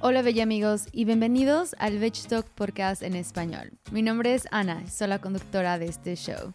[0.00, 3.72] Hola bella amigos y bienvenidos al Veg Talk Podcast en español.
[3.90, 6.54] Mi nombre es Ana, soy la conductora de este show.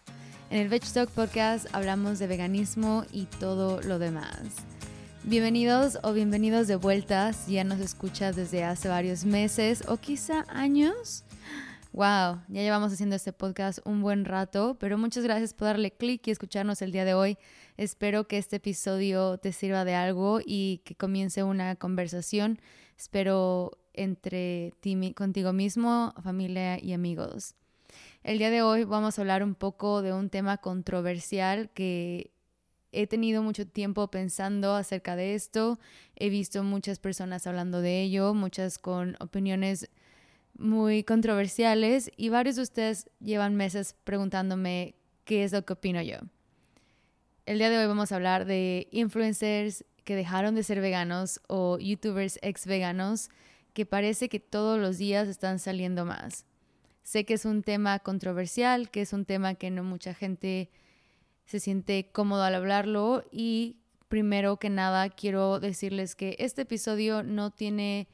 [0.49, 4.39] En el Veg Talk Podcast hablamos de veganismo y todo lo demás.
[5.25, 10.46] Bienvenidos o bienvenidos de vuelta si ya nos escuchas desde hace varios meses o quizá
[10.47, 11.25] años.
[11.91, 16.25] Wow, ya llevamos haciendo este podcast un buen rato, pero muchas gracias por darle clic
[16.28, 17.37] y escucharnos el día de hoy.
[17.75, 22.57] Espero que este episodio te sirva de algo y que comience una conversación
[22.97, 27.56] espero entre ti, contigo mismo, familia y amigos.
[28.24, 32.31] El día de hoy vamos a hablar un poco de un tema controversial que
[32.92, 35.80] he tenido mucho tiempo pensando acerca de esto.
[36.16, 39.89] He visto muchas personas hablando de ello, muchas con opiniones
[40.58, 46.17] muy controversiales y varios de ustedes llevan meses preguntándome qué es lo que opino yo.
[47.45, 51.78] El día de hoy vamos a hablar de influencers que dejaron de ser veganos o
[51.78, 53.30] youtubers ex veganos
[53.73, 56.45] que parece que todos los días están saliendo más.
[57.04, 60.70] Sé que es un tema controversial, que es un tema que no mucha gente
[61.45, 63.76] se siente cómodo al hablarlo y
[64.08, 68.08] primero que nada quiero decirles que este episodio no tiene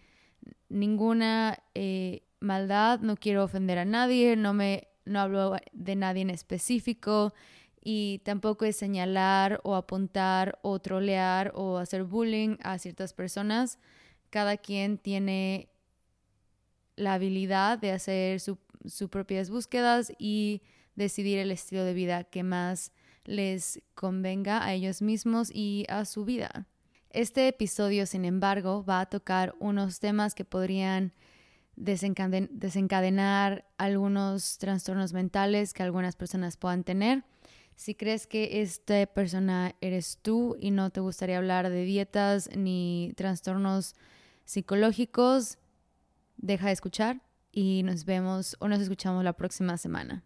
[0.70, 6.30] ninguna eh, maldad, no quiero ofender a nadie, no me no hablo de nadie en
[6.30, 7.34] específico,
[7.84, 13.80] y tampoco es señalar o apuntar o trolear o hacer bullying a ciertas personas.
[14.30, 15.70] Cada quien tiene
[16.96, 18.58] la habilidad de hacer sus
[19.10, 20.62] propias búsquedas y
[20.96, 22.92] decidir el estilo de vida que más
[23.24, 26.68] les convenga a ellos mismos y a su vida.
[27.12, 31.14] Este episodio, sin embargo, va a tocar unos temas que podrían
[31.76, 37.24] desencadenar algunos trastornos mentales que algunas personas puedan tener
[37.80, 43.14] si crees que esta persona eres tú y no te gustaría hablar de dietas ni
[43.16, 43.96] trastornos
[44.44, 45.60] psicológicos,
[46.36, 47.22] deja de escuchar
[47.54, 50.26] y nos vemos o nos escuchamos la próxima semana.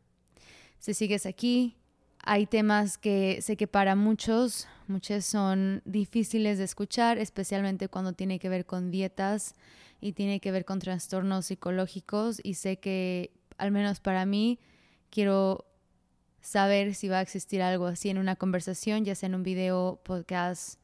[0.79, 1.77] Si sigues aquí,
[2.23, 8.39] hay temas que sé que para muchos, muchos son difíciles de escuchar, especialmente cuando tiene
[8.39, 9.53] que ver con dietas
[10.01, 14.59] y tiene que ver con trastornos psicológicos y sé que al menos para mí
[15.11, 15.67] quiero
[16.43, 19.99] saber si va a existir algo así en una conversación, ya sea en un video,
[20.03, 20.77] podcast,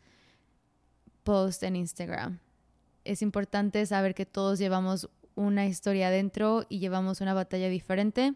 [1.23, 2.39] post en Instagram.
[3.03, 8.33] Es importante saber que todos llevamos una historia adentro y llevamos una batalla diferente.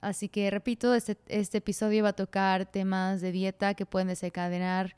[0.00, 4.96] Así que repito, este, este episodio va a tocar temas de dieta que pueden desencadenar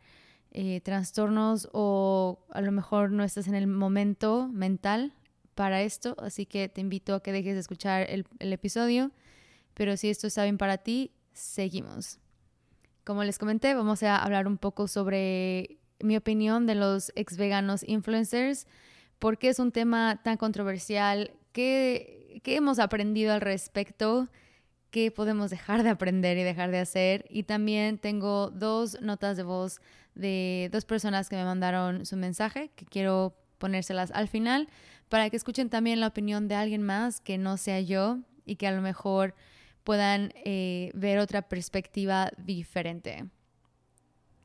[0.53, 5.13] eh, trastornos o a lo mejor no estás en el momento mental
[5.55, 9.11] para esto, así que te invito a que dejes de escuchar el, el episodio.
[9.75, 12.19] Pero si esto está bien para ti, seguimos.
[13.05, 17.83] Como les comenté, vamos a hablar un poco sobre mi opinión de los ex veganos
[17.87, 18.67] influencers,
[19.19, 24.29] por qué es un tema tan controversial, qué, qué hemos aprendido al respecto,
[24.91, 27.25] qué podemos dejar de aprender y dejar de hacer.
[27.29, 29.81] Y también tengo dos notas de voz
[30.15, 34.69] de dos personas que me mandaron su mensaje, que quiero ponérselas al final,
[35.09, 38.67] para que escuchen también la opinión de alguien más que no sea yo y que
[38.67, 39.35] a lo mejor
[39.85, 43.27] puedan eh, ver otra perspectiva diferente.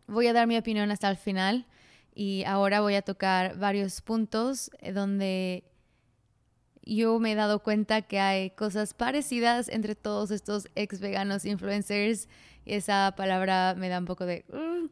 [0.07, 1.66] Voy a dar mi opinión hasta el final
[2.13, 5.63] y ahora voy a tocar varios puntos eh, donde
[6.84, 12.29] yo me he dado cuenta que hay cosas parecidas entre todos estos ex veganos influencers.
[12.66, 14.46] Esa palabra me da un poco de...
[14.50, 14.90] Uh,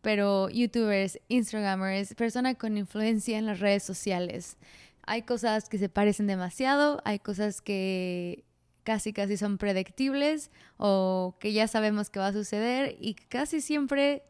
[0.00, 4.56] pero youtubers, instagramers, personas con influencia en las redes sociales.
[5.02, 8.45] Hay cosas que se parecen demasiado, hay cosas que
[8.86, 14.22] casi casi son predictibles o que ya sabemos que va a suceder y casi siempre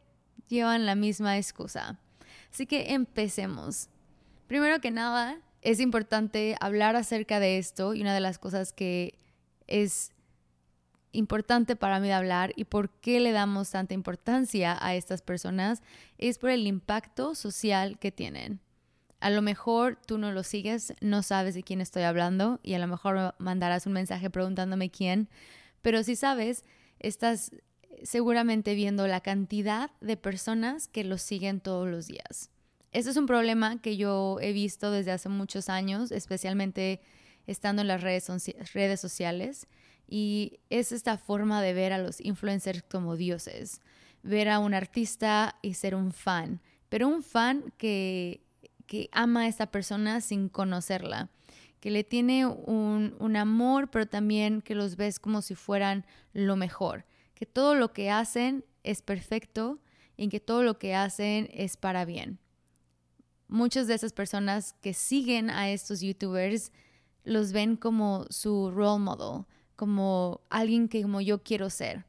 [0.47, 1.99] llevan la misma excusa.
[2.51, 3.87] Así que empecemos.
[4.47, 9.19] Primero que nada, es importante hablar acerca de esto y una de las cosas que
[9.67, 10.11] es
[11.11, 15.83] importante para mí de hablar y por qué le damos tanta importancia a estas personas
[16.17, 18.59] es por el impacto social que tienen.
[19.19, 22.79] A lo mejor tú no lo sigues, no sabes de quién estoy hablando y a
[22.79, 25.27] lo mejor mandarás un mensaje preguntándome quién,
[25.81, 26.63] pero si sabes,
[26.99, 27.51] estás
[28.03, 32.51] seguramente viendo la cantidad de personas que lo siguen todos los días.
[32.91, 37.01] Este es un problema que yo he visto desde hace muchos años, especialmente
[37.45, 38.29] estando en las redes,
[38.73, 39.67] redes sociales,
[40.07, 43.81] y es esta forma de ver a los influencers como dioses,
[44.23, 48.46] ver a un artista y ser un fan, pero un fan que
[48.87, 51.29] que ama a esta persona sin conocerla,
[51.79, 57.05] que le tiene un, amor, pero también que los ves como si fueran lo mejor,
[57.35, 59.79] que todo lo que hacen es perfecto
[60.15, 62.39] y que todo lo que hacen es para bien.
[63.49, 66.71] muchas de esas personas que siguen a estos youtubers
[67.23, 69.45] los ven como su role model,
[69.75, 72.05] como alguien que como yo quiero ser.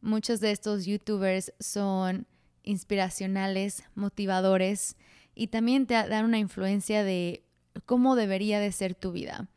[0.00, 2.26] Muchos de estos youtubers son
[2.62, 4.96] inspiracionales, motivadores
[5.38, 7.44] y también te dan una influencia de
[7.86, 9.48] cómo debería de ser tu vida,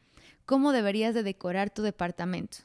[0.45, 2.59] cómo deberías de decorar tu departamento.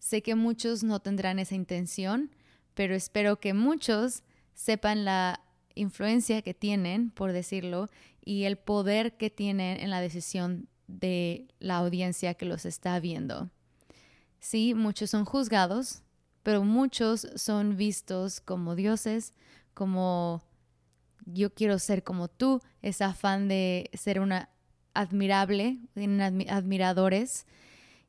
[0.00, 2.34] Sé que muchos no tendrán esa intención,
[2.74, 5.40] pero espero que muchos sepan la
[5.76, 7.88] influencia que tienen, por decirlo,
[8.24, 13.48] y el poder que tienen en la decisión de la audiencia que los está viendo.
[14.40, 16.02] Sí, muchos son juzgados,
[16.42, 19.34] pero muchos son vistos como dioses,
[19.72, 20.42] como
[21.26, 24.50] yo quiero ser como tú, ese afán de ser una
[24.94, 25.78] admirable,
[26.48, 27.46] admiradores,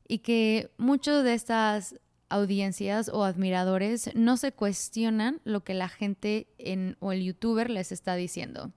[0.08, 1.94] y que muchos de estas
[2.28, 7.92] audiencias o admiradores no se cuestionan lo que la gente en, o el youtuber les
[7.92, 8.72] está diciendo.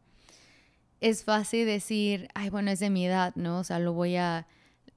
[1.02, 3.60] Es fácil decir, ay, bueno, es de mi edad, ¿no?
[3.60, 4.48] O sea, lo voy a,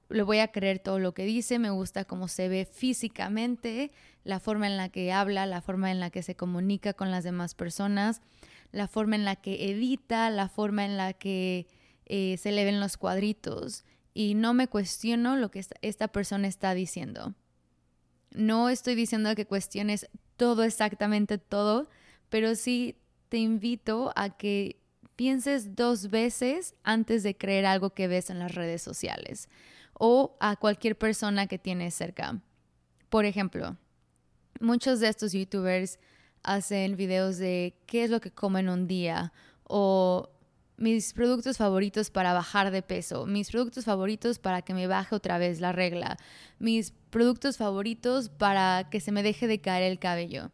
[0.09, 3.91] le voy a creer todo lo que dice, me gusta cómo se ve físicamente,
[4.23, 7.23] la forma en la que habla, la forma en la que se comunica con las
[7.23, 8.21] demás personas,
[8.71, 11.67] la forma en la que edita, la forma en la que
[12.05, 13.85] eh, se le ven los cuadritos.
[14.13, 17.35] Y no me cuestiono lo que esta persona está diciendo.
[18.31, 21.89] No estoy diciendo que cuestiones todo exactamente todo,
[22.29, 22.97] pero sí
[23.29, 24.79] te invito a que
[25.15, 29.49] pienses dos veces antes de creer algo que ves en las redes sociales
[29.93, 32.41] o a cualquier persona que tienes cerca.
[33.09, 33.75] Por ejemplo,
[34.59, 35.99] muchos de estos youtubers
[36.43, 39.33] hacen videos de qué es lo que comen un día
[39.63, 40.29] o
[40.77, 45.37] mis productos favoritos para bajar de peso, mis productos favoritos para que me baje otra
[45.37, 46.17] vez la regla,
[46.57, 50.51] mis productos favoritos para que se me deje de caer el cabello.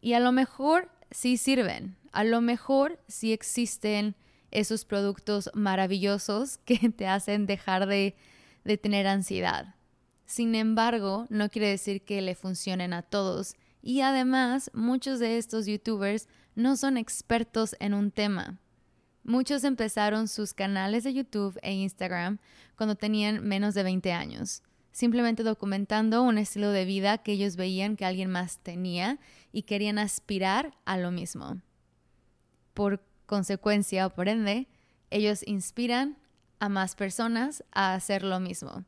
[0.00, 4.14] Y a lo mejor sí sirven, a lo mejor sí existen
[4.50, 8.14] esos productos maravillosos que te hacen dejar de,
[8.64, 9.74] de tener ansiedad.
[10.26, 13.56] Sin embargo, no quiere decir que le funcionen a todos.
[13.82, 18.58] Y además, muchos de estos youtubers no son expertos en un tema.
[19.24, 22.38] Muchos empezaron sus canales de YouTube e Instagram
[22.76, 27.96] cuando tenían menos de 20 años, simplemente documentando un estilo de vida que ellos veían
[27.96, 29.18] que alguien más tenía
[29.52, 31.60] y querían aspirar a lo mismo.
[32.74, 34.66] Por consecuencia o por ende,
[35.10, 36.16] ellos inspiran
[36.58, 38.84] a más personas a hacer lo mismo.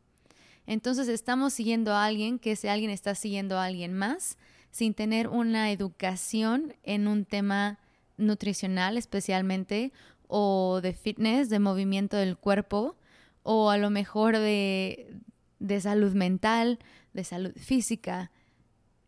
[0.66, 4.38] Entonces estamos siguiendo a alguien que ese alguien está siguiendo a alguien más
[4.70, 7.78] sin tener una educación en un tema
[8.16, 9.92] nutricional especialmente
[10.28, 12.96] o de fitness, de movimiento del cuerpo,
[13.42, 15.12] o a lo mejor de,
[15.58, 16.78] de salud mental,
[17.12, 18.30] de salud física.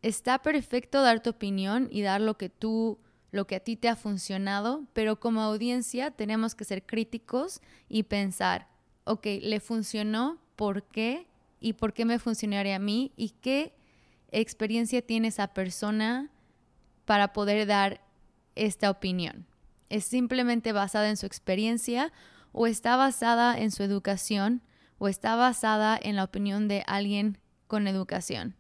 [0.02, 2.98] Está perfecto dar tu opinión y dar lo que tú,
[3.30, 8.04] lo que a ti te ha funcionado, pero como audiencia tenemos que ser críticos y
[8.04, 8.66] pensar,
[9.04, 11.28] ok, le funcionó, ¿por qué?
[11.60, 13.12] ¿Y por qué me funcionaría a mí?
[13.16, 13.72] ¿Y qué
[14.32, 16.30] experiencia tiene esa persona
[17.04, 18.00] para poder dar
[18.54, 19.46] esta opinión?
[19.92, 22.12] es simplemente basada en su experiencia
[22.52, 24.62] o está basada en su educación
[24.96, 27.36] o está basada en la opinión de alguien
[27.66, 28.56] con educación.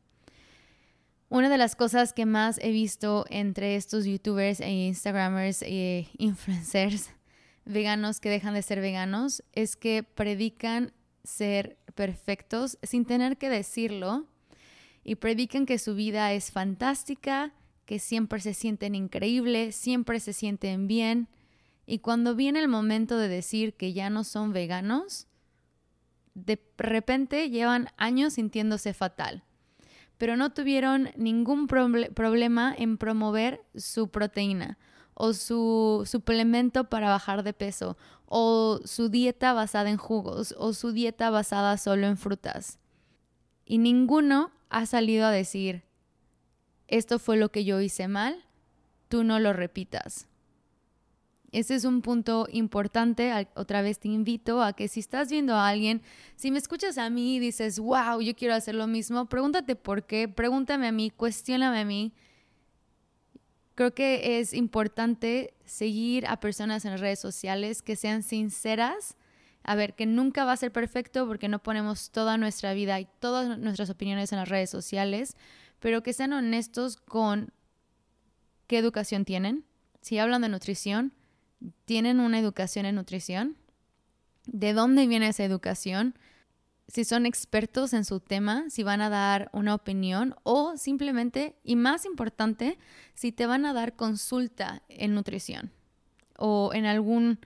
[1.30, 7.10] Una de las cosas que más he visto entre estos youtubers e instagramers e influencers
[7.64, 10.92] veganos que dejan de ser veganos es que predican
[11.24, 14.26] ser perfectos sin tener que decirlo
[15.04, 17.52] y predican que su vida es fantástica,
[17.86, 21.28] que siempre se sienten increíbles, siempre se sienten bien.
[21.86, 25.26] Y cuando viene el momento de decir que ya no son veganos,
[26.34, 29.44] de repente llevan años sintiéndose fatal,
[30.18, 34.78] pero no tuvieron ningún problema en promover su proteína
[35.14, 40.92] o su suplemento para bajar de peso o su dieta basada en jugos o su
[40.92, 42.78] dieta basada solo en frutas.
[43.64, 45.82] Y ninguno ha salido a decir,
[46.88, 48.44] esto fue lo que yo hice mal,
[49.08, 50.26] tú no lo repitas.
[51.52, 53.30] Ese es un punto importante.
[53.54, 56.00] Otra vez te invito a que si estás viendo a alguien,
[56.34, 60.06] si me escuchas a mí y dices, wow, yo quiero hacer lo mismo, pregúntate por
[60.06, 62.14] qué, pregúntame a mí, cuestióname a mí.
[63.74, 69.16] Creo que es importante seguir a personas en redes sociales que sean sinceras.
[69.64, 73.06] A ver, que nunca va a ser perfecto porque no ponemos toda nuestra vida y
[73.20, 75.36] todas nuestras opiniones en las redes sociales,
[75.78, 77.52] pero que sean honestos con
[78.66, 79.64] qué educación tienen.
[80.00, 81.12] Si hablan de nutrición,
[81.84, 83.56] ¿tienen una educación en nutrición?
[84.46, 86.18] ¿De dónde viene esa educación?
[86.88, 91.76] Si son expertos en su tema, si van a dar una opinión o simplemente, y
[91.76, 92.78] más importante,
[93.14, 95.70] si te van a dar consulta en nutrición
[96.36, 97.38] o en algún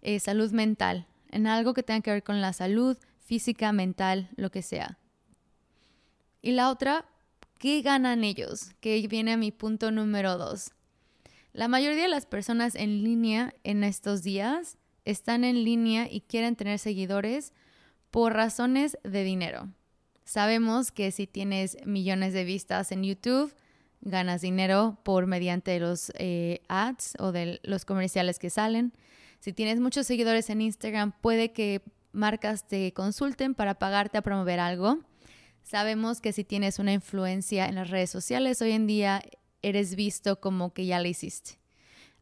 [0.00, 4.50] eh, salud mental, en algo que tenga que ver con la salud física, mental, lo
[4.50, 4.98] que sea.
[6.40, 7.04] Y la otra,
[7.58, 8.70] ¿qué ganan ellos?
[8.80, 10.70] Que viene a mi punto número dos.
[11.52, 16.56] La mayoría de las personas en línea en estos días están en línea y quieren
[16.56, 17.52] tener seguidores
[18.10, 19.68] por razones de dinero.
[20.24, 23.54] Sabemos que si tienes millones de vistas en YouTube,
[24.00, 28.92] ganas dinero por mediante los eh, ads o de los comerciales que salen.
[29.40, 34.60] Si tienes muchos seguidores en Instagram, puede que marcas te consulten para pagarte a promover
[34.60, 34.98] algo.
[35.62, 39.22] Sabemos que si tienes una influencia en las redes sociales, hoy en día
[39.62, 41.58] eres visto como que ya lo hiciste.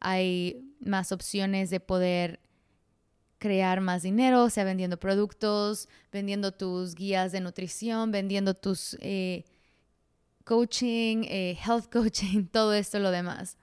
[0.00, 2.40] Hay más opciones de poder
[3.38, 9.44] crear más dinero, sea vendiendo productos, vendiendo tus guías de nutrición, vendiendo tus eh,
[10.44, 13.56] coaching, eh, health coaching, todo esto, lo demás.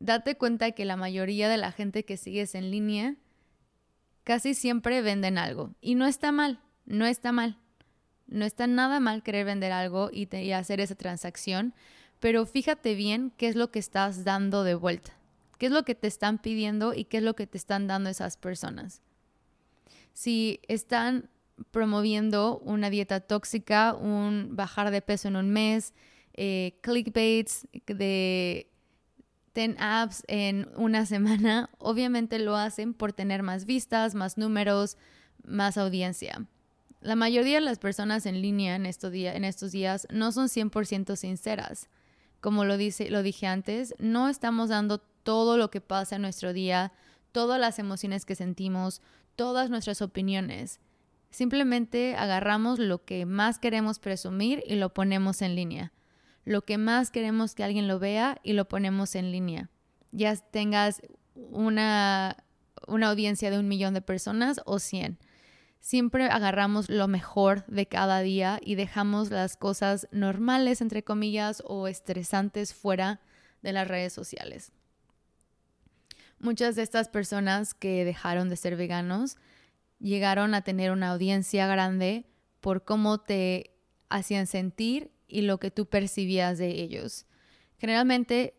[0.00, 3.16] Date cuenta que la mayoría de la gente que sigues en línea
[4.24, 5.74] casi siempre venden algo.
[5.80, 7.58] Y no está mal, no está mal.
[8.26, 11.74] No está nada mal querer vender algo y, hacer esa transacción,
[12.20, 15.12] pero fíjate bien qué es lo que estás dando de vuelta.
[15.58, 18.08] ¿Qué es lo que te están pidiendo y qué es lo que te están dando
[18.08, 19.02] esas personas?
[20.14, 21.28] Si están
[21.72, 25.92] promoviendo una dieta tóxica, un bajar de peso en un mes,
[26.34, 28.70] eh, clickbaits de
[29.54, 34.96] 10 apps en una semana, obviamente lo hacen por tener más vistas, más números,
[35.44, 36.46] más audiencia.
[37.00, 41.88] La mayoría de las personas en línea en, estos, días no son 100% sinceras.
[42.40, 46.92] Como lo dije antes, no estamos dando todo lo que pasa en nuestro día,
[47.32, 49.00] todas las emociones que sentimos,
[49.34, 50.80] todas nuestras opiniones.
[51.30, 55.92] Simplemente agarramos lo que más queremos presumir y lo ponemos en línea.
[56.44, 59.70] Lo que más queremos que alguien lo vea y lo ponemos en línea.
[60.12, 61.02] Ya tengas
[61.34, 62.36] una,
[62.86, 65.18] una audiencia de un millón de personas o cien.
[65.80, 71.88] Siempre agarramos lo mejor de cada día y dejamos las cosas normales, entre comillas, o
[71.88, 73.20] estresantes fuera
[73.62, 74.72] de las redes sociales.
[76.38, 79.36] Muchas de estas personas que dejaron de ser veganos
[79.98, 82.26] llegaron a tener una audiencia grande
[82.60, 83.76] por cómo te
[84.08, 87.26] hacían sentir y lo que tú percibías de ellos.
[87.78, 88.54] Generalmente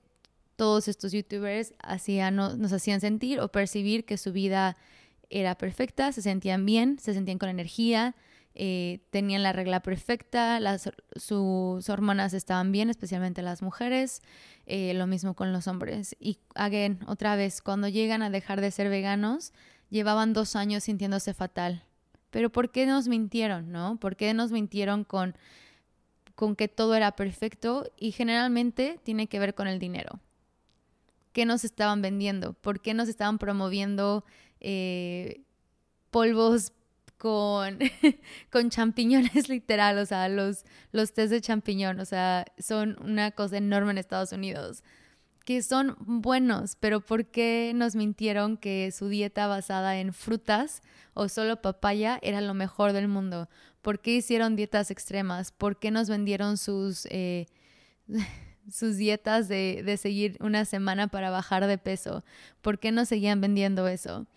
[0.55, 4.77] todos estos youtubers hacían, nos hacían sentir o percibir que su vida
[5.29, 8.15] era perfecta, se sentían bien, se sentían con energía,
[8.53, 10.59] eh, tenían la regla perfecta,
[11.15, 14.21] sus hormonas estaban bien, especialmente las mujeres,
[14.65, 16.15] eh, lo mismo con los hombres.
[16.19, 19.53] Y, again, otra vez, cuando llegan a dejar de ser veganos,
[19.89, 21.83] llevaban dos años sintiéndose fatal.
[22.29, 23.97] Pero ¿por qué nos mintieron, no?
[23.99, 25.35] ¿Por qué nos mintieron con,
[26.41, 27.85] con que todo era perfecto?
[27.99, 30.19] Y generalmente tiene que ver con el dinero.
[31.33, 32.53] ¿Qué nos estaban vendiendo?
[32.53, 34.25] ¿Por qué nos estaban promoviendo
[34.59, 35.41] eh,
[36.09, 36.73] polvos
[37.19, 37.77] con,
[38.51, 43.57] con champiñones literal, o sea, los, los test de champiñón, o sea, son una cosa
[43.57, 44.83] enorme en Estados Unidos,
[45.45, 50.81] que son buenos, pero ¿por qué nos mintieron que su dieta basada en frutas
[51.13, 53.47] o solo papaya era lo mejor del mundo?
[53.81, 55.51] ¿Por qué hicieron dietas extremas?
[55.51, 57.05] ¿Por qué nos vendieron sus...
[57.07, 57.47] Eh,
[58.71, 62.23] sus dietas de, de seguir una semana para bajar de peso.
[62.61, 64.27] ¿Por qué no seguían vendiendo eso?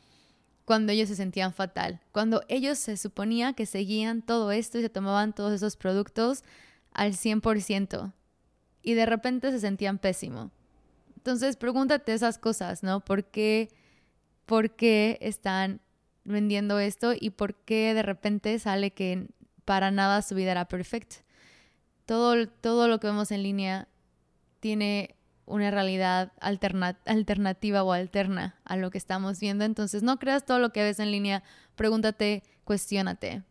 [0.65, 4.89] cuando ellos se sentían fatal, cuando ellos se suponía que seguían todo esto y se
[4.89, 6.43] tomaban todos esos productos
[6.93, 8.13] al 100%
[8.83, 10.51] y de repente se sentían pésimo.
[11.17, 13.01] Entonces pregúntate esas cosas, ¿no?
[13.01, 13.71] ¿Por qué,
[14.47, 15.81] ¿Por qué están
[16.25, 19.29] vendiendo esto y por qué de repente sale que
[19.65, 21.17] para nada su vida era perfecta?
[22.07, 23.89] Todo, todo lo que vemos en línea
[24.61, 25.17] tiene
[25.47, 29.65] una realidad alternativa o alterna a lo que estamos viendo.
[29.65, 31.43] Entonces, no creas todo lo que ves en línea,
[31.77, 33.43] pregúntate, cuestiónate.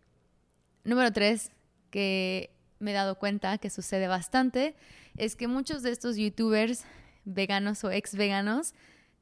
[0.84, 1.52] Número tres,
[1.92, 4.76] que me he dado cuenta que sucede bastante,
[5.16, 6.84] es que muchos de estos youtubers
[7.26, 8.74] veganos o ex veganos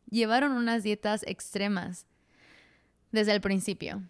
[0.09, 2.07] llevaron unas dietas extremas
[3.11, 4.01] desde el principio.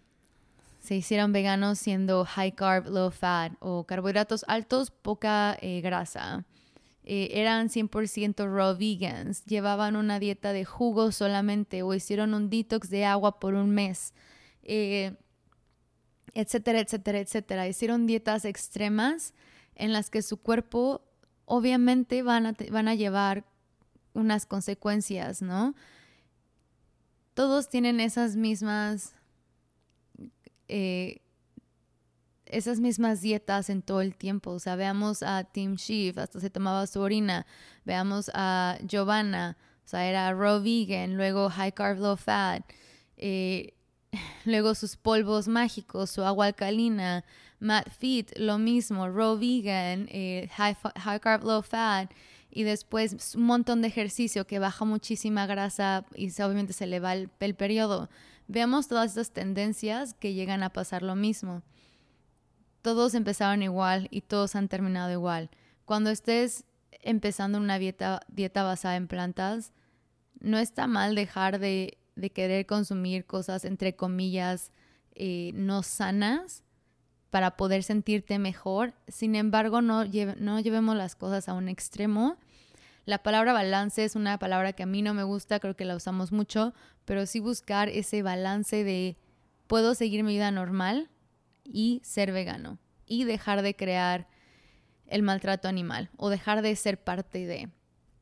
[0.80, 6.44] Se hicieron veganos siendo high carb, low fat o carbohidratos altos, poca eh, grasa
[7.04, 12.90] eh, eran 100% raw vegans, llevaban una dieta de jugo solamente o hicieron un detox
[12.90, 14.14] de agua por un mes,
[14.62, 15.16] eh,
[16.34, 17.66] etcétera, etcétera, etcétera.
[17.66, 19.34] Hicieron dietas extremas
[19.74, 21.02] en las que su cuerpo
[21.44, 23.44] obviamente van a, van a llevar
[24.14, 25.74] unas consecuencias, ¿no?
[27.34, 29.14] Todos tienen esas mismas
[30.68, 31.22] eh,
[32.52, 34.50] esas mismas dietas en todo el tiempo.
[34.52, 37.46] O sea, veamos a Tim Schiff, hasta se tomaba su orina.
[37.84, 42.62] Veamos a Giovanna, O sea, era raw vegan, luego high carb, low fat,
[43.16, 43.74] eh,
[44.44, 47.24] luego sus polvos mágicos, su agua alcalina,
[47.58, 52.10] Matt Fit, lo mismo, raw vegan, eh, high, high carb, low fat,
[52.54, 57.14] y después un montón de ejercicio que baja muchísima grasa y obviamente se le va
[57.14, 58.10] el, periodo.
[58.46, 61.62] Veamos todas estas tendencias que llegan a pasar lo mismo.
[62.82, 65.48] Todos empezaron igual y todos han terminado igual.
[65.86, 66.66] Cuando estés
[67.00, 69.72] empezando una dieta, dieta basada en plantas,
[70.38, 71.96] no está mal dejar de,
[72.34, 74.72] querer consumir cosas, entre comillas,
[75.14, 76.64] eh, no sanas
[77.32, 78.92] para poder sentirte mejor.
[79.08, 82.36] Sin embargo, no, no llevemos las cosas a un extremo.
[83.06, 85.96] La palabra balance es una palabra que a mí no me gusta, creo que la
[85.96, 86.74] usamos mucho,
[87.06, 89.16] pero sí buscar ese balance de
[89.66, 91.08] puedo seguir mi vida normal
[91.64, 94.28] y ser vegano y dejar de crear
[95.06, 97.70] el maltrato animal o dejar de ser parte de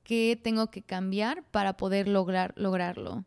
[0.05, 3.25] qué tengo que cambiar para poder lograr lograrlo.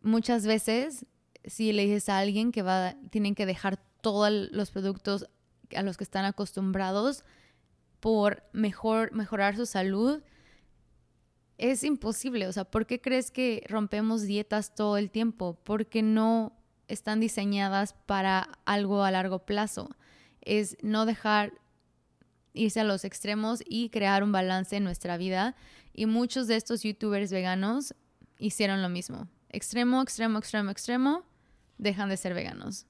[0.00, 1.06] Muchas veces
[1.44, 5.26] si le dices a alguien que va tienen que dejar todos los productos
[5.74, 7.24] a los que están acostumbrados
[7.98, 10.22] por mejor mejorar su salud
[11.58, 15.58] es imposible, o sea, ¿por qué crees que rompemos dietas todo el tiempo?
[15.64, 19.90] Porque no están diseñadas para algo a largo plazo.
[20.40, 21.54] Es no dejar
[22.52, 25.56] irse a los extremos y crear un balance en nuestra vida.
[25.92, 27.92] Y muchos de estos youtubers veganos
[28.38, 29.26] hicieron lo mismo.
[29.48, 31.24] Extremo, extremo, extremo, extremo,
[31.76, 32.86] dejan de ser veganos.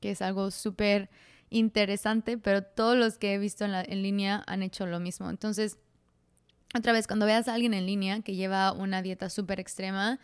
[0.00, 1.10] Que es algo súper
[1.50, 5.30] interesante, pero todos los que he visto en, línea han hecho lo mismo.
[5.30, 5.78] Entonces,
[6.74, 10.18] otra vez, cuando veas a alguien en línea que lleva una dieta súper extrema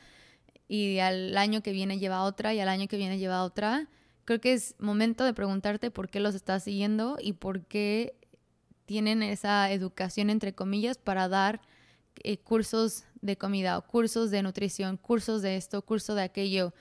[0.67, 3.88] y al año que viene lleva otra y al año que viene lleva otra,
[4.25, 8.15] creo que es momento de preguntarte por qué los estás siguiendo y por qué
[8.87, 11.61] tienen esa educación, entre comillas, para dar
[12.25, 16.73] eh, cursos de comida o cursos de nutrición, cursos de esto, curso de aquello.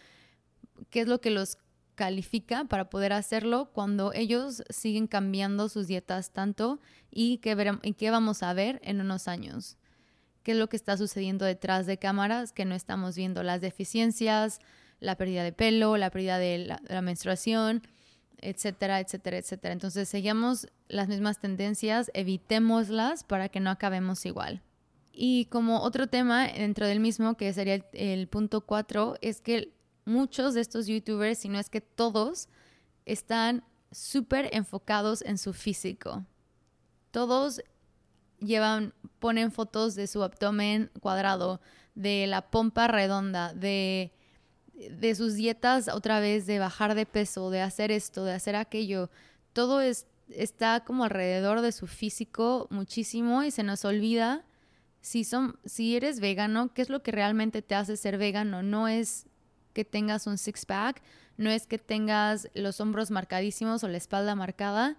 [0.90, 1.58] ¿Qué es lo que los
[1.98, 6.80] califica para poder hacerlo cuando ellos siguen cambiando sus dietas tanto
[7.12, 9.76] y qué, y qué vamos a ver en unos años?
[10.44, 13.44] ¿Qué es lo que está sucediendo detrás de cámaras que no estamos viendo?
[13.44, 14.60] Las deficiencias,
[15.02, 17.82] la pérdida de pelo, la pérdida de la menstruación,
[18.40, 19.74] etcétera, etcétera, etcétera.
[19.74, 24.62] Entonces, seguimos las mismas tendencias, evitémoslas para que no acabemos igual.
[25.12, 29.74] Y como otro tema dentro del mismo, que sería el, punto cuatro, es que
[30.08, 32.50] muchos de estos youtubers, si no es que todos,
[33.06, 36.26] están súper enfocados en su físico.
[37.12, 37.62] Todos
[38.40, 41.62] llevan, ponen fotos de su abdomen cuadrado,
[41.96, 44.12] de la pompa redonda, de
[44.78, 49.10] de sus dietas otra vez, de bajar de peso, de hacer esto, de hacer aquello,
[49.54, 54.46] todo es, está como alrededor de su físico muchísimo y se nos olvida
[55.02, 58.62] si, son, si eres vegano, qué es lo que realmente te hace ser vegano.
[58.62, 59.26] No es
[59.78, 61.04] que tengas un six-pack,
[61.38, 64.98] no es que tengas los hombros marcadísimos o la espalda marcada,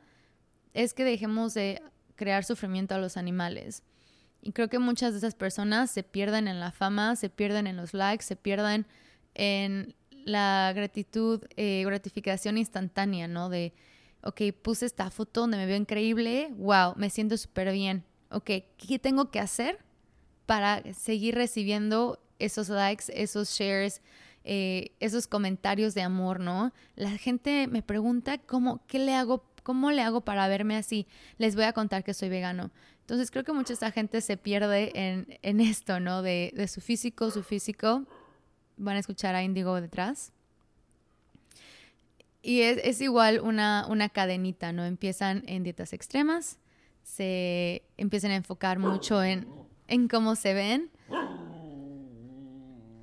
[0.72, 1.82] es que dejemos de
[2.14, 3.82] crear sufrimiento a los animales.
[4.40, 7.76] Y creo que muchas de esas personas se pierden en la fama, se pierden en
[7.76, 8.86] los likes, se pierden
[9.34, 13.48] en la gratitud, eh, gratificación instantánea, ¿no?
[13.48, 13.72] De,
[14.22, 18.04] ok, puse esta foto donde me veo increíble, wow, me siento súper bien.
[18.30, 19.80] Ok, ¿qué tengo que hacer
[20.46, 24.00] para seguir recibiendo esos likes, esos shares,
[24.44, 26.72] eh, esos comentarios de amor, ¿no?
[26.96, 31.06] La gente me pregunta cómo, qué le hago, cómo le hago para verme así.
[31.38, 32.70] Les voy a contar que soy vegano.
[33.00, 36.22] Entonces creo que mucha gente se pierde en, en esto, ¿no?
[36.22, 38.06] De, de su físico, su físico
[38.76, 40.32] van a escuchar a Indigo detrás.
[42.42, 44.84] Y es, igual una, una, cadenita, ¿no?
[44.84, 46.58] Empiezan en dietas extremas,
[47.02, 49.48] se empiezan a enfocar mucho en,
[49.88, 50.90] en cómo se ven.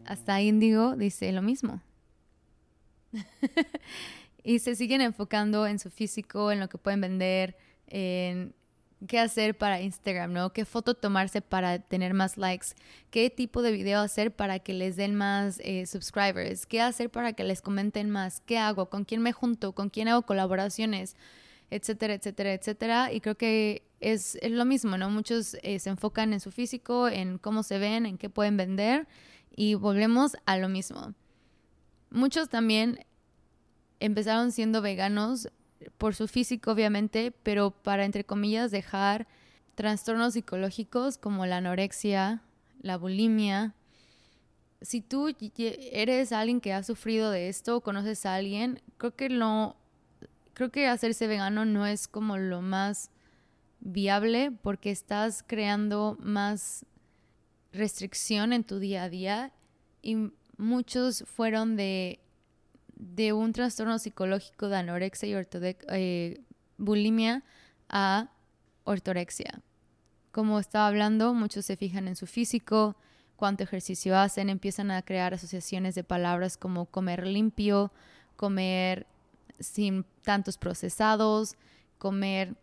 [0.06, 1.82] Hasta Indigo dice lo mismo.
[4.44, 8.54] y se siguen enfocando en su físico, en lo que pueden vender, en
[9.08, 10.54] qué hacer para Instagram, ¿no?
[10.54, 12.68] ¿Qué foto tomarse para tener más likes?
[13.10, 16.65] ¿Qué tipo de video hacer para que les den más eh, subscribers?
[16.65, 18.41] ¿Qué hacer para que les comenten más?
[18.46, 18.89] ¿Qué hago?
[18.89, 19.74] ¿Con quién me junto?
[19.74, 21.15] ¿Con quién hago colaboraciones?
[21.72, 23.12] Etcétera, etcétera, etcétera.
[23.12, 25.10] Y creo que es, lo mismo, ¿no?
[25.10, 29.08] Muchos eh, se enfocan en su físico, en cómo se ven, en qué pueden vender
[29.56, 31.13] y volvemos a lo mismo.
[32.10, 33.06] Muchos también
[34.00, 35.50] empezaron siendo veganos
[35.98, 39.28] por su físico obviamente, pero para, entre comillas, dejar
[39.76, 42.41] trastornos psicológicos como la anorexia,
[42.82, 43.76] la bulimia.
[44.82, 49.30] Si tú eres alguien que ha sufrido de esto o conoces a alguien, creo que
[49.30, 49.76] no,
[50.54, 53.12] creo que hacerse vegano no es como lo más
[53.80, 56.86] viable porque estás creando más
[57.76, 59.52] restricción en tu día a día
[60.02, 62.20] y muchos fueron de,
[62.96, 65.48] de un trastorno psicológico de anorexia y
[65.90, 66.42] eh,
[66.78, 67.44] bulimia
[67.90, 68.30] a
[68.84, 69.62] ortorexia.
[70.32, 72.96] Como estaba hablando, muchos se fijan en su físico,
[73.36, 77.92] cuánto ejercicio hacen, empiezan a crear asociaciones de palabras como comer limpio,
[78.36, 79.08] comer
[79.60, 81.56] sin tantos procesados,
[81.98, 82.56] comer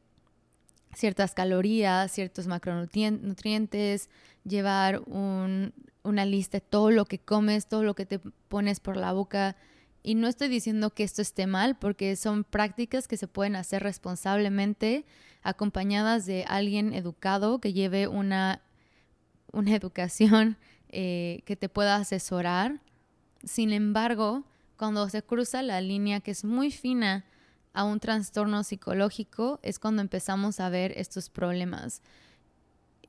[0.95, 4.09] ciertas calorías, ciertos macronutrientes,
[4.45, 9.13] llevar una lista de todo lo que comes, todo lo que te pones por la
[9.13, 9.57] boca.
[10.03, 13.83] Y no estoy diciendo que esto esté mal, porque son prácticas que se pueden hacer
[13.83, 15.05] responsablemente,
[15.43, 18.61] acompañadas de alguien educado que lleve una,
[19.53, 20.57] una educación
[20.89, 22.81] eh, que te pueda asesorar.
[23.45, 24.45] Sin embargo,
[24.77, 27.25] cuando se cruza la línea que es muy fina
[27.75, 32.03] a un trastorno psicológico, es cuando empezamos a ver estos problemas.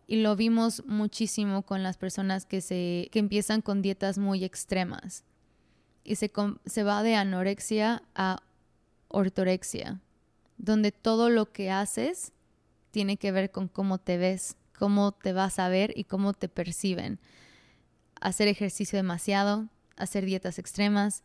[0.07, 5.23] Y lo vimos muchísimo con las personas que, se, que empiezan con dietas muy extremas.
[6.03, 6.31] Y se,
[6.65, 8.41] se va de anorexia a
[9.07, 10.01] ortorexia,
[10.57, 12.31] donde todo lo que haces
[12.91, 16.49] tiene que ver con cómo te ves, cómo te vas a ver y cómo te
[16.49, 17.19] perciben.
[18.19, 21.23] Hacer ejercicio demasiado, hacer dietas extremas,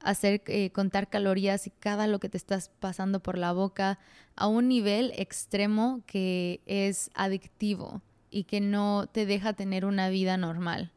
[0.00, 3.98] hacer eh, contar calorías y cada lo que te estás pasando por la boca
[4.36, 10.36] a un nivel extremo que es adictivo y que no te deja tener una vida
[10.36, 10.92] normal.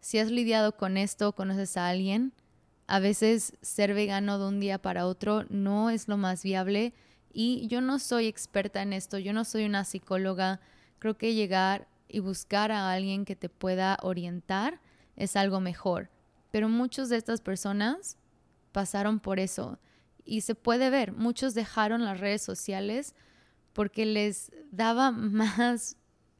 [0.00, 2.32] Si has lidiado con esto, conoces a alguien,
[2.86, 6.92] a veces ser vegano de un día para otro no es lo más viable
[7.32, 10.60] y yo no soy experta en esto, yo no soy una psicóloga,
[10.98, 14.80] creo que llegar y buscar a alguien que te pueda orientar
[15.16, 16.10] es algo mejor
[16.52, 18.16] pero muchas de estas personas
[18.70, 19.80] pasaron por eso
[20.24, 23.16] y se puede ver, muchos dejaron las redes sociales
[23.72, 25.96] porque les daba más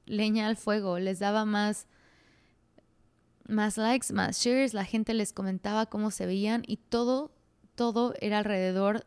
[0.07, 1.88] leña al fuego, les daba más
[3.48, 7.33] más likes, más shares, la gente les comentaba cómo se veían y todo
[7.75, 9.07] todo era alrededor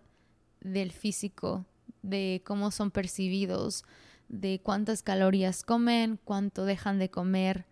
[0.60, 1.66] del físico,
[2.02, 3.84] de cómo son percibidos,
[4.28, 7.66] de cuántas calorías comen, cuánto dejan de comer.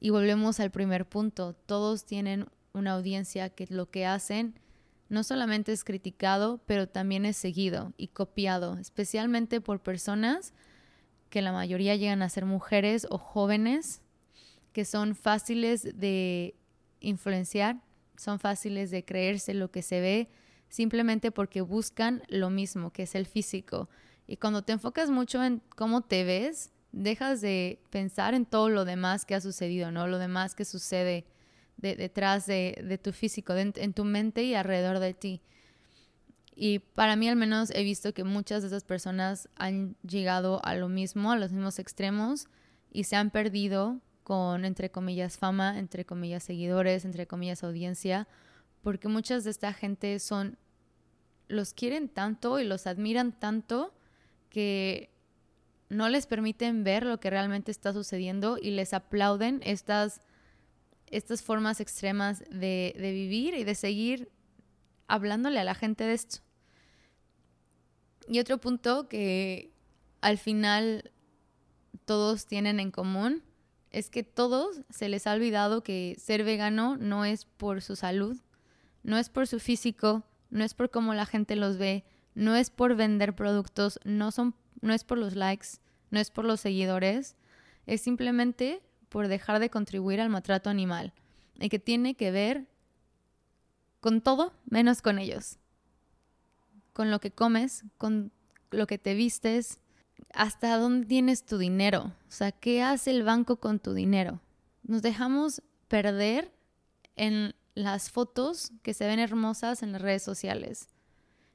[0.00, 4.58] Y volvemos al primer punto, todos tienen una audiencia que lo que hacen
[5.08, 10.52] no solamente es criticado, pero también es seguido y copiado, especialmente por personas
[11.30, 14.02] que la mayoría llegan a ser mujeres o jóvenes
[14.72, 16.56] que son fáciles de
[17.00, 17.80] influenciar,
[18.16, 20.28] son fáciles de creerse lo que se ve,
[20.68, 23.88] simplemente porque buscan lo mismo, que es el físico.
[24.26, 28.84] Y cuando te enfocas mucho en cómo te ves, dejas de pensar en todo lo
[28.84, 30.08] demás que ha sucedido, ¿no?
[30.08, 31.24] Lo demás que sucede
[31.76, 35.42] detrás de, tu físico, en tu mente y alrededor de ti.
[36.56, 40.74] Y para mí al menos he visto que muchas de esas personas han llegado a
[40.74, 42.46] lo mismo, a los mismos extremos
[42.92, 48.28] y se han perdido con, entre comillas, fama, entre comillas, seguidores, entre comillas, audiencia,
[48.82, 50.56] porque muchas de esta gente son,
[51.48, 53.92] los quieren tanto y los admiran tanto
[54.48, 55.10] que
[55.88, 60.20] no les permiten ver lo que realmente está sucediendo y les aplauden estas
[61.10, 64.30] estas formas extremas de, vivir y de seguir
[65.06, 66.38] hablándole a la gente de esto.
[68.28, 69.70] Y otro punto que
[70.20, 71.12] al final
[72.04, 73.42] todos tienen en común
[73.90, 78.36] es que todos se les ha olvidado que ser vegano no es por su salud,
[79.02, 82.70] no es por su físico, no es por cómo la gente los ve, no es
[82.70, 85.68] por vender productos, no, son, no es por los likes,
[86.10, 87.36] no es por los seguidores,
[87.86, 88.82] es simplemente
[89.14, 91.12] por dejar de contribuir al maltrato animal
[91.60, 92.66] y que tiene que ver
[94.00, 95.60] con todo menos con ellos.
[96.92, 98.32] Con lo que comes, con
[98.72, 99.78] lo que te vistes,
[100.32, 102.12] hasta dónde tienes tu dinero.
[102.28, 104.40] O sea, ¿qué hace el banco con tu dinero?
[104.82, 106.52] Nos dejamos perder
[107.14, 110.88] en las fotos que se ven hermosas en las redes sociales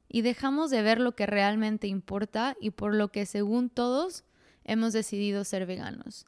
[0.08, 4.24] y dejamos de ver lo que realmente importa y por lo que según todos
[4.64, 6.26] hemos decidido ser veganos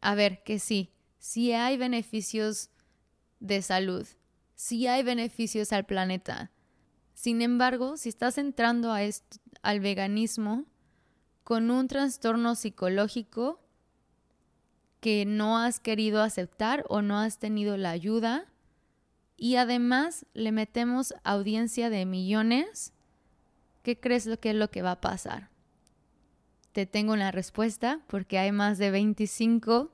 [0.00, 2.70] a ver que sí, sí hay beneficios
[3.40, 4.06] de salud,
[4.54, 6.50] sí hay beneficios al planeta.
[7.14, 9.00] Sin embargo, si estás entrando a
[9.62, 10.64] al veganismo
[11.42, 13.60] con un trastorno psicológico
[15.00, 18.46] que no has querido aceptar o no has tenido la ayuda,
[19.36, 22.92] y además le metemos audiencia de millones,
[23.82, 25.48] ¿qué crees lo que es lo que va a pasar?
[26.72, 29.90] Te tengo una respuesta porque hay más de 25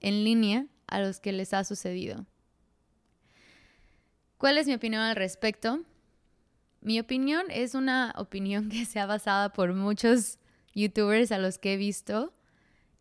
[0.00, 2.26] en línea a los que les ha sucedido.
[4.38, 5.80] ¿Cuál es mi opinión al respecto?
[6.80, 10.38] Mi opinión es una opinión que se ha basado por muchos
[10.74, 12.32] youtubers a los que he visto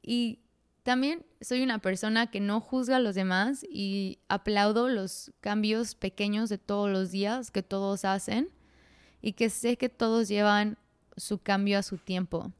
[0.01, 0.39] y
[0.85, 6.47] También soy una persona que no juzga a los demás y aplaudo los cambios pequeños
[6.47, 8.49] de todos los días que todos hacen
[9.19, 10.77] y que sé que todos llevan
[11.17, 12.51] su cambio a su tiempo.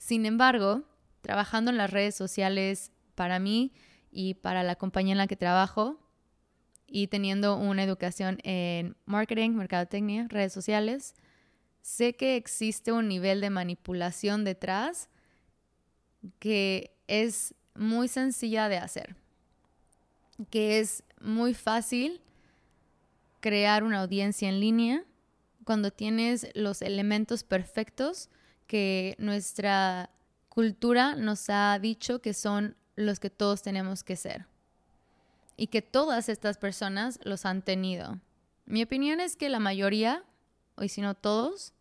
[0.00, 0.82] Sin embargo,
[1.20, 3.70] trabajando en las redes sociales para mí
[4.10, 6.00] y para la compañía en la que trabajo
[6.86, 11.14] y teniendo una educación en marketing, mercadotecnia, redes sociales,
[11.82, 15.10] sé que existe un nivel de manipulación detrás
[16.38, 19.16] que es muy sencilla de hacer,
[20.48, 22.22] que es muy fácil
[23.40, 25.04] crear una audiencia en línea
[25.64, 28.30] cuando tienes los elementos perfectos
[28.70, 30.10] que nuestra
[30.48, 34.46] cultura nos ha dicho que son los que todos tenemos que ser
[35.56, 38.20] y que todas estas personas los han tenido.
[38.66, 40.22] Mi opinión es que la mayoría,
[40.76, 41.72] o si no todos,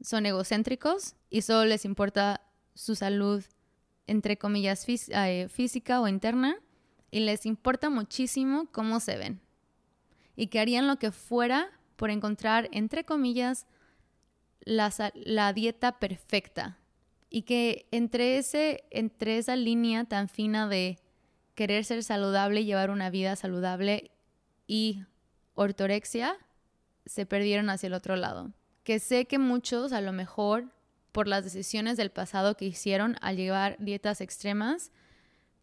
[0.00, 2.42] son egocéntricos y solo les importa
[2.76, 3.42] su salud
[4.06, 6.60] entre comillas, eh, física o interna,
[7.10, 9.40] y les importa muchísimo cómo se ven.
[10.36, 13.66] Y que harían lo que fuera por encontrar, entre comillas,
[14.66, 16.78] la, dieta perfecta.
[17.30, 20.98] Y que entre, ese, entre esa línea tan fina de
[21.54, 24.10] querer ser saludable y llevar una vida saludable
[24.66, 25.04] y
[25.54, 26.36] ortorexia,
[27.06, 28.52] se perdieron hacia el otro lado.
[28.82, 30.68] Que sé que muchos a lo mejor
[31.12, 34.92] por las decisiones del pasado que hicieron al llevar dietas extremas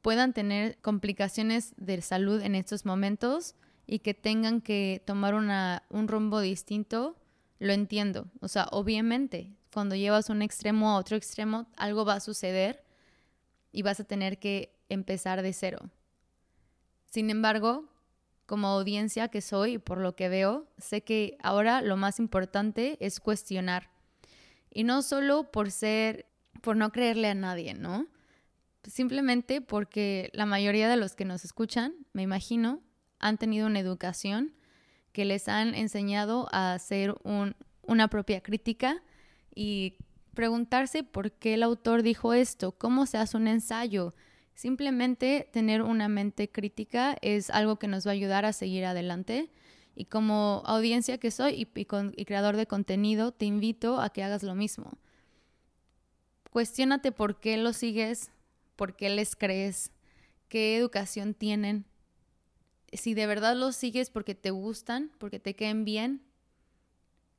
[0.02, 6.08] puedan tener complicaciones de salud en estos momentos y que tengan que tomar una, un
[6.08, 7.16] rumbo distinto,
[7.60, 8.28] lo entiendo.
[8.42, 12.84] O sea, obviamente, cuando llevas un extremo a otro extremo, algo va a suceder
[13.72, 15.90] y vas a tener que empezar de cero.
[17.06, 17.86] Sin embargo,
[18.46, 22.98] como audiencia que soy y por lo que veo, sé que ahora lo más importante
[23.00, 23.90] es cuestionar
[24.70, 26.26] y no solo por ser,
[26.62, 28.08] por no creerle a nadie, ¿no?
[28.84, 32.82] Simplemente porque la mayoría de los que nos escuchan, me imagino,
[33.20, 34.54] han tenido una educación
[35.14, 37.16] que les han enseñado a hacer
[37.84, 39.02] una propia crítica
[39.56, 39.96] y
[40.34, 44.14] preguntarse por qué el autor dijo esto, cómo se hace un ensayo.
[44.56, 49.50] Simplemente tener una mente crítica es algo que nos va a ayudar a seguir adelante
[49.96, 54.56] y como audiencia que soy y, creador de contenido, te invito a que hagas lo
[54.56, 54.98] mismo.
[56.50, 58.32] Cuestiónate por qué lo sigues,
[58.76, 59.92] por qué les crees,
[60.50, 61.86] qué educación tienen.
[62.94, 66.24] Si de verdad los sigues porque te gustan, porque te queden bien,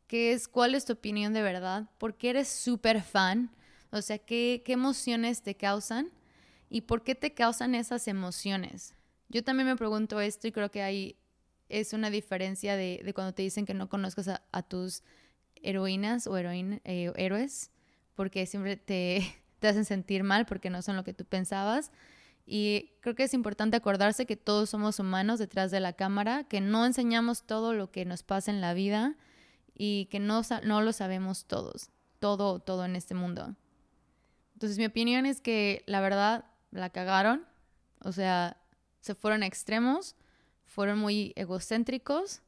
[0.07, 1.89] ¿qué es, cuál es tu opinión de verdad?
[1.99, 3.51] ¿Por qué eres súper fan?
[3.91, 6.11] O sea, ¿qué, ¿qué emociones te causan?
[6.69, 8.95] ¿Y por qué te causan esas emociones?
[9.29, 11.17] Yo también me pregunto esto y creo que hay
[11.69, 15.03] es una diferencia de, cuando te dicen que no conozcas a, tus
[15.57, 17.71] heroínas o eh, héroes,
[18.15, 19.23] porque siempre te,
[19.59, 21.91] te hacen sentir mal porque no son lo que tú pensabas.
[22.47, 26.61] Y creo que es importante acordarse que todos somos humanos detrás de la cámara, que
[26.61, 29.17] no enseñamos todo lo que nos pasa en la vida
[29.75, 33.57] y que no, no lo sabemos todos, todo, todo en este mundo.
[34.53, 37.47] Entonces mi opinión es que la verdad la cagaron,
[38.01, 38.59] o sea,
[39.01, 40.17] se fueron a extremos
[40.75, 42.43] fueron muy egocéntricos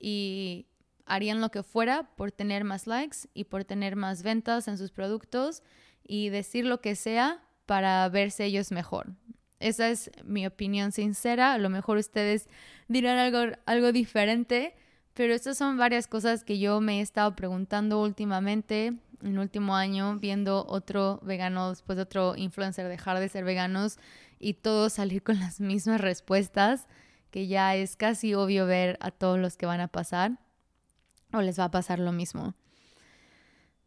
[0.00, 0.66] y
[1.04, 4.90] harían lo que fuera por tener más likes y por tener más ventas en sus
[4.90, 5.62] productos
[6.02, 9.12] y decir lo que sea para verse ellos mejor.
[9.58, 11.52] Esa es mi opinión sincera.
[11.52, 12.48] A lo mejor ustedes
[12.88, 14.74] dirán algo, algo diferente,
[15.14, 19.74] pero estas son varias cosas que yo me he estado preguntando últimamente, en el último
[19.74, 23.98] año, viendo otro vegano, después de otro influencer dejar de ser veganos
[24.38, 26.86] y todos salir con las mismas respuestas
[27.30, 30.38] que ya es casi obvio ver a todos los que van a pasar
[31.32, 32.54] o les va a pasar lo mismo.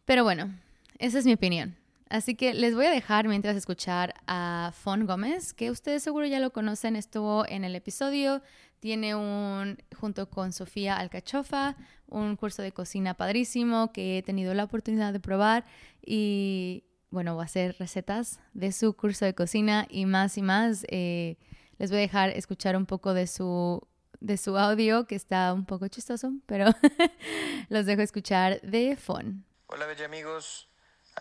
[0.05, 0.53] Pero bueno,
[0.97, 1.78] esa es mi opinión.
[2.09, 6.39] Así que les voy a dejar mientras escuchar a Fon Gómez, que ustedes seguro ya
[6.39, 8.41] lo conocen, estuvo en el episodio,
[8.79, 11.75] tiene un, junto con Sofía Alcachofa,
[12.07, 15.65] un curso de cocina padrísimo que he tenido la oportunidad de probar
[16.03, 20.85] y bueno, voy a hacer recetas de su curso de cocina y más y más.
[20.89, 21.37] Eh,
[21.77, 23.87] les voy a dejar escuchar un poco de su,
[24.19, 26.65] de su audio, que está un poco chistoso, pero
[27.69, 29.45] los dejo escuchar de Fon.
[29.67, 30.68] Hola, bella amigos.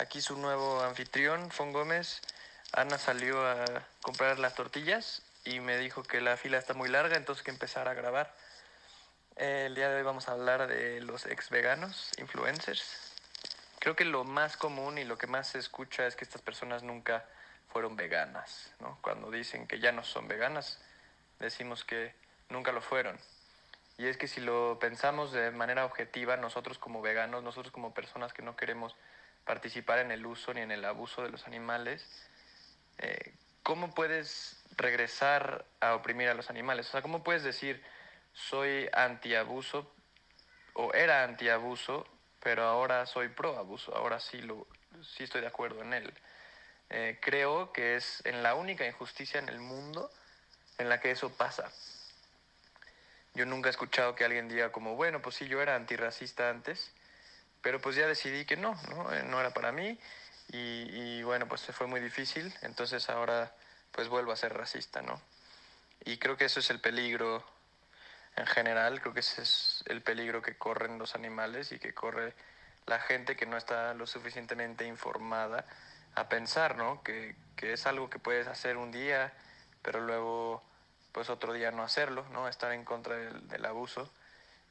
[0.01, 2.23] Aquí su nuevo anfitrión, Fon Gómez.
[2.73, 3.65] Ana salió a
[4.01, 7.89] comprar las tortillas y me dijo que la fila está muy larga, entonces que empezar
[7.89, 8.33] a grabar.
[9.35, 13.13] El día de hoy vamos a hablar de los ex veganos, influencers.
[13.81, 16.85] Creo que lo más común y lo que más se escucha es que estas personas
[16.85, 17.25] nunca
[17.73, 18.71] fueron veganas.
[18.79, 19.01] ¿no?
[19.03, 20.79] Cuando dicen que ya no son veganas,
[21.41, 22.15] decimos que
[22.51, 23.19] nunca lo fueron.
[23.97, 28.33] Y es que si lo pensamos de manera objetiva, nosotros como veganos, nosotros como personas
[28.33, 28.95] que no queremos
[29.49, 32.07] participar en el uso ni en el abuso de los animales,
[32.99, 33.33] eh,
[33.63, 36.87] ¿cómo puedes regresar a oprimir a los animales?
[36.89, 37.83] O sea, ¿cómo puedes decir
[38.35, 39.91] soy antiabuso
[40.75, 42.07] o era antiabuso,
[42.41, 44.67] pero ahora soy pro abuso, ahora sí, lo,
[45.03, 46.13] sí estoy de acuerdo en él?
[46.91, 50.11] Eh, creo que es en la única injusticia en el mundo
[50.77, 51.73] en la que eso pasa.
[53.33, 56.93] Yo nunca he escuchado que alguien diga como, bueno, pues sí, yo era antirracista antes,
[57.69, 59.99] pero pues ya decidí que no, no, eh, no era para mí
[60.51, 63.53] y, bueno, pues fue muy difícil, entonces ahora
[63.93, 65.21] pues vuelvo a ser racista, ¿no?
[66.07, 67.45] Y creo que eso es el peligro
[68.37, 72.33] en general, creo que ese es el peligro que corren los animales y que corre
[72.87, 75.67] la gente que no está lo suficientemente informada
[76.15, 77.03] a pensar, ¿no?
[77.03, 79.35] Que, que es algo que puedes hacer un día,
[79.83, 80.63] pero luego
[81.13, 82.49] pues otro día no hacerlo, ¿no?
[82.49, 84.11] Estar en contra del, abuso.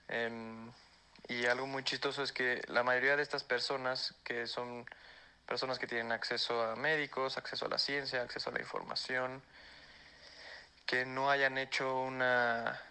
[0.07, 0.71] Em,
[1.28, 4.86] y algo muy chistoso es que la mayoría de estas personas, que son
[5.46, 9.42] personas que tienen acceso a médicos, acceso a la ciencia, acceso a la información,
[10.86, 12.82] que no hayan hecho una,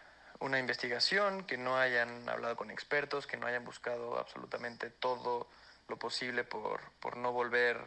[0.41, 5.49] una investigación, que no hayan hablado con expertos, que no hayan buscado absolutamente todo
[5.89, 7.79] lo posible por, por no volver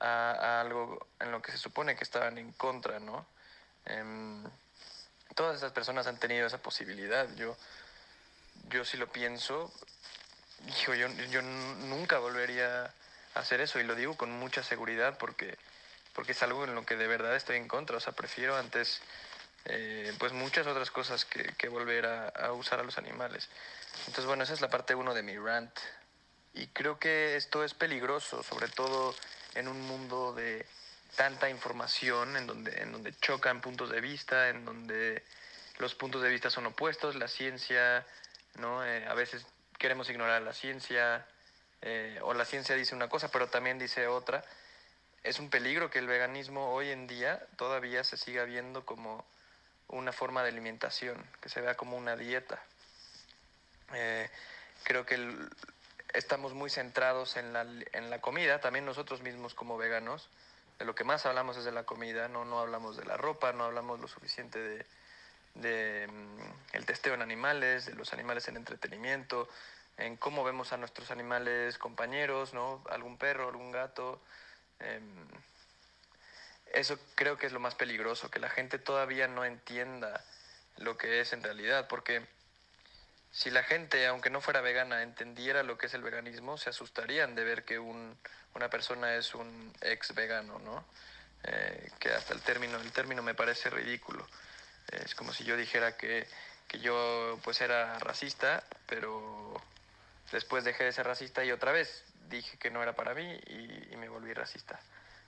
[0.00, 3.26] a, algo en lo que se supone que estaban en contra, ¿no?
[3.84, 4.44] Em,
[5.34, 7.28] todas esas personas han tenido esa posibilidad.
[7.36, 7.56] Yo,
[8.70, 9.72] yo sí lo pienso,
[10.86, 12.84] yo, yo nunca volvería
[13.34, 15.56] a hacer eso y lo digo con mucha seguridad porque,
[16.14, 17.96] porque es algo en lo que de verdad estoy en contra.
[17.96, 19.00] O sea, prefiero antes
[19.66, 23.48] eh, pues muchas otras cosas que, que volver a, a, usar a los animales.
[24.00, 25.76] Entonces, bueno, esa es la parte uno de mi rant.
[26.54, 29.14] Y creo que esto es peligroso, sobre todo
[29.54, 30.64] en un mundo de
[31.16, 35.22] tanta información, en donde, en donde chocan puntos de vista, en donde
[35.78, 38.06] los puntos de vista son opuestos, la ciencia,
[38.58, 38.84] ¿no?
[38.84, 39.46] Eh, a veces
[39.78, 41.26] queremos ignorar la ciencia,
[41.82, 44.44] eh, o la ciencia dice una cosa, pero también dice otra.
[45.22, 49.24] Es un peligro que el veganismo hoy en día todavía se siga viendo como
[49.88, 52.62] una forma de alimentación, que se vea como una dieta.
[53.94, 54.28] Eh,
[54.84, 55.34] creo que
[56.12, 60.28] estamos muy centrados en la, en la comida, también nosotros mismos como veganos,
[60.78, 63.52] de lo que más hablamos es de la comida, no, no hablamos de la ropa,
[63.52, 64.86] no hablamos lo suficiente de,
[65.60, 69.48] de mm, el testeo en animales, de los animales en entretenimiento,
[69.98, 72.82] en cómo vemos a nuestros animales compañeros, ¿no?
[72.90, 74.20] Algún perro, algún gato.
[74.80, 75.00] Eh,
[76.72, 80.22] eso creo que es lo más peligroso, que la gente todavía no entienda
[80.76, 82.26] lo que es en realidad, porque
[83.30, 87.34] si la gente, aunque no fuera vegana, entendiera lo que es el veganismo, se asustarían
[87.34, 88.16] de ver que un,
[88.54, 90.84] una persona es un ex vegano, ¿no?
[91.44, 94.26] Eh, que hasta el término, el término me parece ridículo.
[94.92, 96.26] Es como si yo dijera que,
[96.68, 99.60] que yo pues era racista, pero
[100.32, 103.92] después dejé de ser racista y otra vez dije que no era para mí y,
[103.92, 104.78] y me volví racista.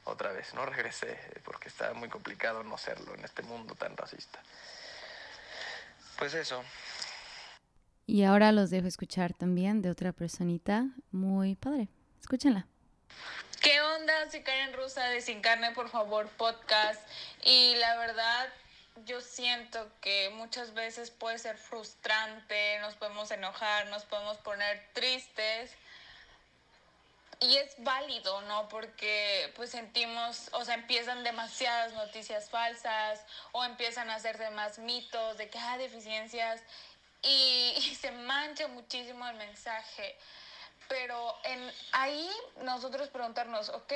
[0.04, 4.42] Otra vez, no regresé porque está muy complicado no serlo en este mundo tan racista.
[6.16, 6.64] Pues eso,
[8.08, 11.88] y ahora los dejo escuchar también de otra personita muy padre.
[12.18, 12.66] Escúchenla.
[13.60, 14.30] ¿Qué onda?
[14.30, 17.06] Soy Karen Rusa de Sin Carne, por favor, podcast.
[17.44, 18.48] Y la verdad,
[19.04, 25.72] yo siento que muchas veces puede ser frustrante, nos podemos enojar, nos podemos poner tristes.
[27.40, 28.68] Y es válido, ¿no?
[28.68, 35.38] Porque pues sentimos, o sea, empiezan demasiadas noticias falsas o empiezan a hacerse más mitos
[35.38, 36.60] de que hay ah, deficiencias
[37.22, 40.16] y, se mancha muchísimo el mensaje.
[40.88, 42.28] Pero en ahí
[42.62, 43.92] nosotros preguntarnos, ok,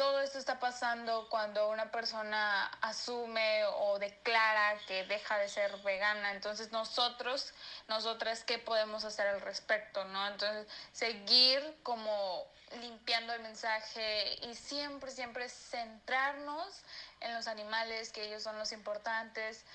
[0.00, 6.32] todo esto está pasando cuando una persona asume o declara que deja de ser vegana.
[6.32, 7.52] Entonces nosotros,
[7.86, 10.02] nosotras, ¿qué podemos hacer al respecto?
[10.06, 10.26] ¿no?
[10.26, 12.46] Entonces seguir como
[12.80, 16.80] limpiando el mensaje y siempre, siempre centrarnos
[17.20, 19.66] en los animales, que ellos son los importantes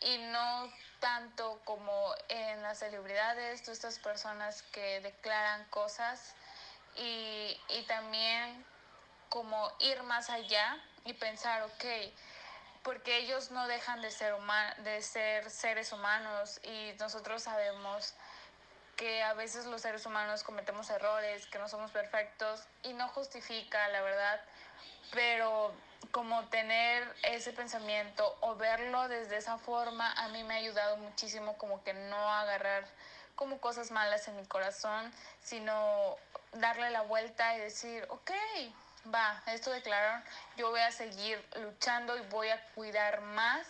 [0.00, 6.34] y no tanto como en las celebridades, todas estas personas que declaran cosas
[6.96, 8.64] y, y también
[9.34, 11.84] como ir más allá y pensar, ok,
[12.84, 14.32] porque ellos no dejan de ser,
[14.84, 18.14] de ser seres humanos y nosotros sabemos
[18.94, 23.88] que a veces los seres humanos cometemos errores, que no somos perfectos y no justifica,
[23.88, 24.40] la verdad,
[25.10, 25.74] pero
[26.12, 31.58] como tener ese pensamiento o verlo desde esa forma a mí me ha ayudado muchísimo
[31.58, 32.84] como que no agarrar
[33.34, 36.14] como cosas malas en mi corazón, sino
[36.52, 38.30] darle la vuelta y decir, ok,
[39.12, 40.22] va, esto declararon,
[40.56, 43.66] yo voy a seguir luchando y voy a cuidar más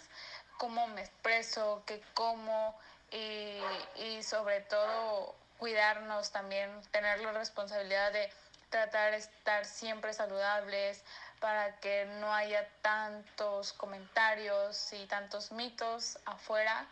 [0.58, 2.78] cómo me expreso, qué como
[3.10, 3.60] y,
[3.96, 8.30] y sobre todo cuidarnos también, tener la responsabilidad de
[8.70, 11.04] tratar de estar siempre saludables,
[11.44, 16.86] para que no haya tantos comentarios y tantos mitos afuera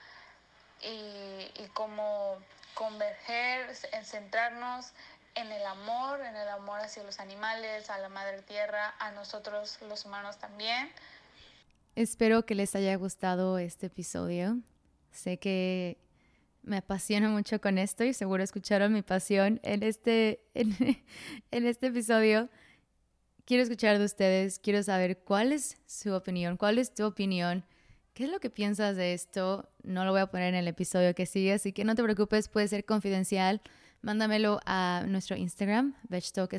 [0.83, 2.37] y, y cómo
[2.75, 4.93] converger, en centrarnos
[5.35, 9.79] en el amor, en el amor hacia los animales, a la madre tierra, a nosotros
[9.89, 10.91] los humanos también.
[11.95, 14.59] Espero que les haya gustado este episodio.
[15.11, 15.99] Sé que
[16.63, 20.97] me apasiona mucho con esto y seguro escucharon mi pasión en este, en,
[21.51, 22.49] este episodio.
[23.45, 27.65] Quiero escuchar de ustedes, quiero saber cuál es su opinión, cuál es tu opinión,
[28.15, 29.69] qué es lo que piensas de esto.
[29.83, 32.49] No lo voy a poner en el episodio que sigue, así que no te preocupes,
[32.49, 33.61] puede ser confidencial.
[34.03, 36.53] Mándamelo a nuestro Instagram, Vegtalk.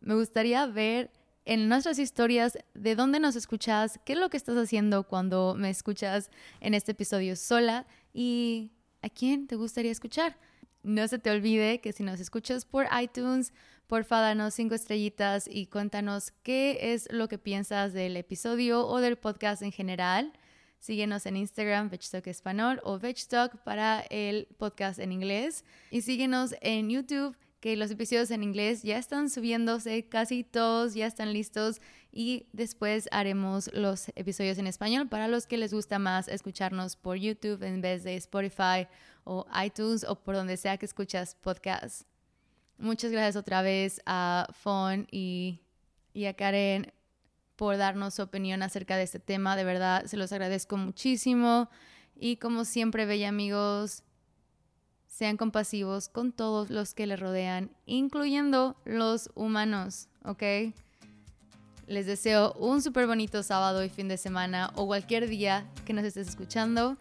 [0.00, 1.10] Me gustaría ver
[1.44, 5.68] en nuestras historias de dónde nos escuchas, qué es lo que estás haciendo cuando me
[5.68, 6.30] escuchas
[6.60, 8.70] en este episodio sola y
[9.02, 10.38] a quién te gustaría escuchar.
[10.84, 13.52] No se te olvide que si nos escuchas por iTunes,
[13.86, 19.16] porfa danos cinco estrellitas y cuéntanos qué es lo que piensas del episodio o del
[19.16, 20.32] podcast en general.
[20.84, 25.64] Síguenos en Instagram, Vegtalk Español o Vegtalk para el podcast en inglés.
[25.90, 31.06] Y síguenos en YouTube que los episodios en inglés ya están subiéndose, casi todos ya
[31.06, 31.80] están listos
[32.12, 37.16] y después haremos los episodios en español para los que les gusta más escucharnos por
[37.16, 38.86] YouTube en vez de Spotify
[39.24, 42.04] o iTunes o por donde sea que escuchas podcasts.
[42.76, 45.60] Muchas gracias otra vez a Fon y,
[46.12, 46.92] y a Karen
[47.56, 49.56] por darnos su opinión acerca de este tema.
[49.56, 51.68] De verdad, se los agradezco muchísimo.
[52.16, 54.02] Y como siempre, bella amigos,
[55.06, 60.42] sean compasivos con todos los que les rodean, incluyendo los humanos, ¿ok?
[61.86, 66.04] Les deseo un súper bonito sábado y fin de semana o cualquier día que nos
[66.04, 66.96] estés escuchando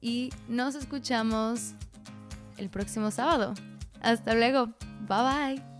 [0.00, 1.72] y nos escuchamos
[2.56, 3.54] el próximo sábado.
[4.00, 4.66] Hasta luego.
[5.08, 5.77] Bye bye.